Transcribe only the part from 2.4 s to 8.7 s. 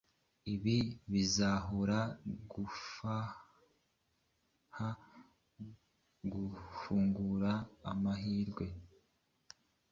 gufaha gufungura amahirwe